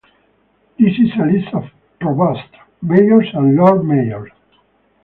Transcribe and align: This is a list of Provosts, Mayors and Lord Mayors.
This 0.79 0.93
is 0.97 1.11
a 1.21 1.27
list 1.27 1.53
of 1.53 1.69
Provosts, 1.99 2.49
Mayors 2.81 3.27
and 3.35 3.55
Lord 3.55 3.85
Mayors. 3.85 4.31